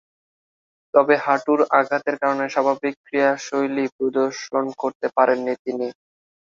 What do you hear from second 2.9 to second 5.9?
ক্রীড়াশৈলী প্রদর্শন করতে পারেননি তিনি।